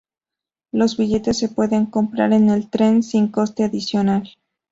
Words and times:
Los 0.71 0.97
billetes 0.97 1.37
se 1.37 1.47
pueden 1.47 1.85
comprar 1.85 2.33
en 2.33 2.49
el 2.49 2.71
tren 2.71 3.03
sin 3.03 3.27
coste 3.27 3.63
adicional. 3.63 4.31